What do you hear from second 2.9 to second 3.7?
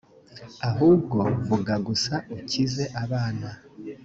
abana